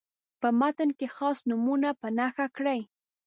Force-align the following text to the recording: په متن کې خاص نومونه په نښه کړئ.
په 0.41 0.47
متن 0.59 0.89
کې 0.97 1.07
خاص 1.15 1.37
نومونه 1.49 1.89
په 2.01 2.07
نښه 2.17 2.45
کړئ. 2.57 2.79